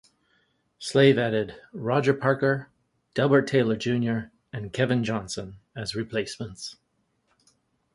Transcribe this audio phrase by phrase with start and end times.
[0.79, 2.69] Slave added Roger Parker,
[3.13, 6.75] Delbert Taylor, Junior and Kevin Johnson as replacements.